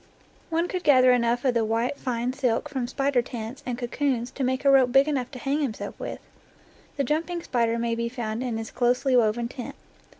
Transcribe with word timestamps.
One 0.49 0.67
could 0.67 0.83
gather 0.83 1.11
enough 1.11 1.45
of 1.45 1.53
the 1.53 1.63
white 1.63 1.95
fine 1.99 2.33
silk 2.33 2.67
from 2.67 2.87
spider 2.87 3.21
tents 3.21 3.61
and 3.67 3.77
cocoons 3.77 4.31
to 4.31 4.43
make 4.43 4.65
a 4.65 4.71
rope 4.71 4.91
big 4.91 5.07
enough 5.07 5.29
to 5.29 5.37
hang 5.37 5.61
himself 5.61 5.93
with'. 5.99 6.17
The 6.97 7.03
jumping 7.03 7.43
spider 7.43 7.77
may 7.77 7.93
be 7.93 8.09
found 8.09 8.41
in 8.41 8.57
his 8.57 8.71
closely 8.71 9.15
woven 9.15 9.47
tent. 9.47 9.75